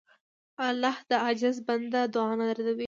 [0.67, 2.79] الله د عاجز بنده دعا نه ردوي.